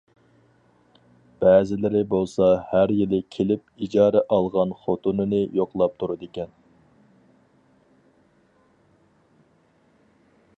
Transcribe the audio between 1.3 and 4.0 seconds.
بەزىلىرى بولسا ھەر يىلى كېلىپ